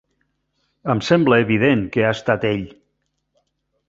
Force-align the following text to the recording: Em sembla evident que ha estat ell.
Em 0.93 1.03
sembla 1.09 1.37
evident 1.45 1.83
que 1.97 2.05
ha 2.05 2.13
estat 2.21 2.47
ell. 2.53 2.65